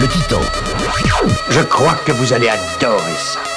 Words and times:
le 0.00 0.08
Titan. 0.08 0.40
Je 1.50 1.60
crois 1.60 1.94
que 2.06 2.12
vous 2.12 2.32
allez 2.32 2.48
adorer 2.48 3.14
ça. 3.16 3.49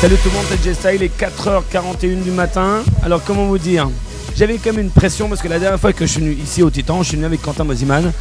Salut 0.00 0.14
tout 0.22 0.28
le 0.28 0.36
monde, 0.36 0.44
c'est 0.48 0.62
J-Style, 0.62 0.94
il 0.94 1.02
est 1.02 1.20
4h41 1.20 2.22
du 2.22 2.30
matin. 2.30 2.84
Alors 3.02 3.20
comment 3.24 3.46
vous 3.46 3.58
dire? 3.58 3.90
J'avais 4.36 4.56
même 4.64 4.78
une 4.78 4.90
pression 4.90 5.28
parce 5.28 5.42
que 5.42 5.48
la 5.48 5.58
dernière 5.58 5.80
fois 5.80 5.92
que 5.92 6.06
je 6.06 6.12
suis 6.12 6.20
venu 6.20 6.34
ici 6.34 6.62
au 6.62 6.70
Titan, 6.70 7.02
je 7.02 7.08
suis 7.08 7.16
venu 7.16 7.26
avec 7.26 7.42
Quentin 7.42 7.64
Moziman 7.64 8.12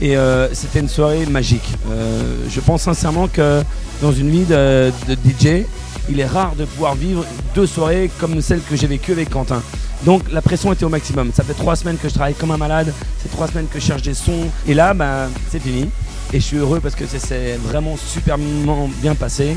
et 0.00 0.16
euh, 0.16 0.46
c'était 0.54 0.78
une 0.78 0.88
soirée 0.88 1.26
magique. 1.26 1.68
Euh, 1.90 2.36
je 2.48 2.60
pense 2.60 2.82
sincèrement 2.82 3.26
que 3.26 3.64
dans 4.00 4.12
une 4.12 4.30
vie 4.30 4.44
de, 4.44 4.92
DJ, 5.10 5.66
il 6.08 6.20
est 6.20 6.24
rare 6.24 6.54
de 6.54 6.66
pouvoir 6.66 6.94
vivre 6.94 7.24
deux 7.52 7.66
soirées 7.66 8.12
comme 8.20 8.40
celle 8.40 8.60
que 8.60 8.76
j'ai 8.76 8.86
vécue 8.86 9.10
avec 9.10 9.30
Quentin. 9.30 9.60
Donc 10.04 10.30
la 10.30 10.40
pression 10.40 10.72
était 10.72 10.84
au 10.84 10.88
maximum. 10.88 11.32
Ça 11.34 11.42
fait 11.42 11.54
trois 11.54 11.74
semaines 11.74 11.96
que 11.96 12.08
je 12.08 12.14
travaille 12.14 12.34
comme 12.34 12.52
un 12.52 12.58
malade, 12.58 12.92
c'est 13.20 13.32
trois 13.32 13.48
semaines 13.48 13.66
que 13.66 13.80
je 13.80 13.84
cherche 13.84 14.02
des 14.02 14.14
sons 14.14 14.46
et 14.68 14.74
là, 14.74 14.94
bah, 14.94 15.26
c'est 15.50 15.58
fini. 15.60 15.90
Et 16.32 16.38
je 16.38 16.44
suis 16.44 16.58
heureux 16.58 16.78
parce 16.78 16.94
que 16.94 17.06
c'est 17.06 17.58
vraiment 17.64 17.96
superment 17.96 18.88
bien 19.02 19.16
passé. 19.16 19.56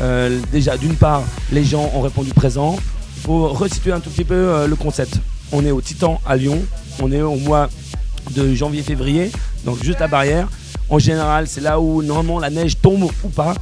Euh, 0.00 0.40
déjà, 0.52 0.76
d'une 0.76 0.94
part, 0.94 1.22
les 1.52 1.64
gens 1.64 1.90
ont 1.94 2.00
répondu 2.00 2.30
présent. 2.30 2.76
Il 3.16 3.22
faut 3.22 3.48
resituer 3.48 3.92
un 3.92 4.00
tout 4.00 4.10
petit 4.10 4.24
peu 4.24 4.34
euh, 4.34 4.66
le 4.66 4.76
concept. 4.76 5.20
On 5.52 5.64
est 5.64 5.70
au 5.70 5.80
Titan 5.80 6.20
à 6.26 6.36
Lyon. 6.36 6.60
On 7.00 7.10
est 7.12 7.22
au 7.22 7.36
mois 7.36 7.68
de 8.34 8.54
janvier-février, 8.54 9.30
donc 9.64 9.82
juste 9.82 10.00
la 10.00 10.08
barrière. 10.08 10.48
En 10.88 10.98
général, 10.98 11.46
c'est 11.46 11.60
là 11.60 11.80
où 11.80 12.02
normalement 12.02 12.38
la 12.38 12.50
neige 12.50 12.80
tombe 12.80 13.04
ou 13.04 13.28
pas. 13.28 13.54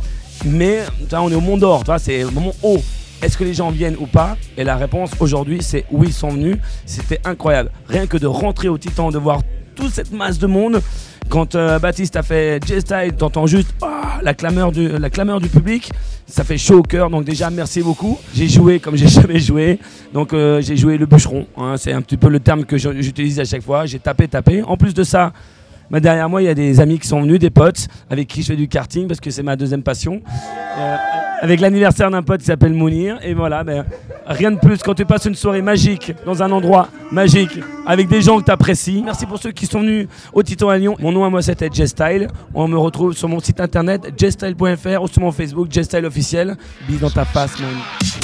Mais 0.45 0.81
on 1.13 1.31
est 1.31 1.35
au 1.35 1.41
Mont 1.41 1.57
d'Or, 1.57 1.85
c'est 1.99 2.23
le 2.23 2.31
moment 2.31 2.55
haut. 2.63 2.83
Est-ce 3.23 3.39
que 3.39 3.45
les 3.45 3.55
gens 3.55 3.71
viennent 3.71 3.97
ou 3.99 4.07
pas? 4.07 4.37
Et 4.57 4.65
la 4.65 4.77
réponse 4.77 5.11
aujourd'hui, 5.21 5.61
c'est 5.63 5.87
oui, 5.91 6.09
ils 6.09 6.13
sont 6.13 6.31
venus. 6.31 6.57
C'était 6.85 7.21
incroyable. 7.25 7.71
Rien 7.89 8.07
que 8.07 8.19
de 8.19 8.27
rentrer 8.27 8.69
au 8.69 8.77
Titan, 8.77 9.11
de 9.11 9.19
voir 9.19 9.41
toute 9.75 9.93
cette 9.93 10.13
masse 10.13 10.39
de 10.39 10.47
monde. 10.47 10.83
Quand 11.29 11.55
euh, 11.55 11.79
Baptiste 11.79 12.17
a 12.17 12.23
fait 12.23 12.61
J-Style, 12.65 13.15
t'entends 13.19 13.47
juste 13.47 13.75
ah, 13.83 14.21
la, 14.23 14.35
clameur 14.35 14.71
du, 14.73 14.89
la 14.89 15.11
clameur 15.11 15.41
du 15.41 15.49
public. 15.49 15.91
Ça 16.27 16.45
fait 16.45 16.59
chaud 16.59 16.79
au 16.79 16.83
cœur. 16.83 17.11
Donc 17.11 17.25
déjà, 17.25 17.51
merci 17.51 17.83
beaucoup. 17.83 18.19
J'ai 18.35 18.49
joué 18.49 18.79
comme 18.79 18.97
j'ai 18.97 19.09
jamais 19.21 19.41
joué. 19.41 19.79
Donc 20.13 20.33
euh, 20.33 20.61
j'ai 20.61 20.77
joué 20.77 20.97
le 20.97 21.07
bûcheron. 21.07 21.47
hein. 21.57 21.75
c'est 21.77 21.93
un 21.93 22.03
petit 22.03 22.17
peu 22.17 22.29
le 22.29 22.41
terme 22.41 22.65
que 22.65 22.77
j'utilise 22.77 23.41
à 23.41 23.45
chaque 23.45 23.63
fois. 23.63 23.87
J'ai 23.87 23.99
tapé, 23.99 24.29
tapé. 24.29 24.63
En 24.63 24.77
plus 24.77 24.95
de 24.95 25.03
ça, 25.03 25.33
bah, 25.91 26.01
derrière 26.01 26.29
moi, 26.29 26.41
il 26.43 26.47
y 26.47 26.49
a 26.49 26.55
des 26.55 26.81
amis 26.81 26.99
qui 26.99 27.09
sont 27.09 27.21
venus, 27.23 27.39
des 27.39 27.51
potes 27.51 27.89
avec 28.11 28.29
qui 28.29 28.43
je 28.43 28.49
fais 28.49 28.57
du 28.57 28.69
karting 28.69 29.07
parce 29.09 29.21
que 29.21 29.31
c'est 29.31 29.43
ma 29.43 29.57
deuxième 29.57 29.83
passion. 29.83 30.23
Euh, 30.79 30.97
avec 31.45 31.61
l'anniversaire 31.61 32.11
d'un 32.11 32.23
pote 32.23 32.41
qui 32.41 32.47
s'appelle 32.47 32.73
Mounir. 32.73 33.19
Et 33.23 33.35
voilà, 33.35 33.63
ben, 33.65 33.85
rien 34.27 34.51
de 34.51 34.59
plus 34.59 34.79
quand 34.83 34.95
tu 34.95 35.05
passes 35.05 35.27
une 35.27 35.35
soirée 35.35 35.61
magique 35.61 36.15
dans 36.25 36.43
un 36.43 36.51
endroit 36.51 36.89
magique 37.13 37.61
avec 37.87 38.09
des 38.09 38.23
gens 38.23 38.41
que 38.41 38.47
tu 38.47 38.51
apprécies. 38.51 39.03
Merci 39.05 39.27
pour 39.27 39.37
ceux 39.37 39.53
qui 39.53 39.67
sont 39.67 39.81
venus 39.81 40.09
au 40.33 40.43
Titan 40.43 40.71
à 40.71 40.79
Lyon. 40.79 40.97
Mon 41.01 41.13
nom 41.13 41.23
à 41.23 41.29
moi 41.29 41.43
c'était 41.43 41.69
J-Style. 41.71 42.29
On 42.55 42.67
me 42.67 42.79
retrouve 42.79 43.13
sur 43.13 43.29
mon 43.29 43.41
site 43.41 43.61
internet 43.61 44.15
jstyle.fr 44.17 45.03
ou 45.03 45.07
sur 45.07 45.21
mon 45.21 45.33
Facebook 45.33 45.69
J-Style 45.71 46.07
officiel. 46.07 46.57
Bis 46.89 46.99
dans 46.99 47.11
ta 47.11 47.27
face, 47.27 47.61
mon. 47.61 48.24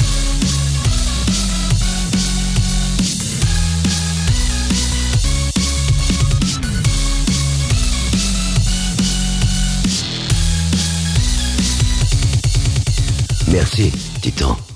Merci, 13.51 13.91
Titan. 14.21 14.70